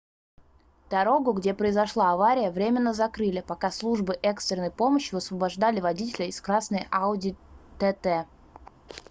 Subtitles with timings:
[0.89, 7.35] дорогу где произошла авария временно закрыли пока службы экстренной помощи высвобождали водителя из красной audi
[7.77, 8.25] tt